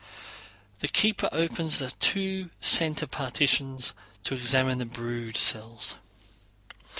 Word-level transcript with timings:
The 0.79 0.87
keeper 0.87 1.29
opens 1.31 1.77
the 1.77 1.91
two 1.91 2.49
center 2.59 3.05
partitions 3.05 3.93
to 4.23 4.33
examine 4.33 4.79
the 4.79 4.85
brood 4.85 5.37
cells. 5.37 5.93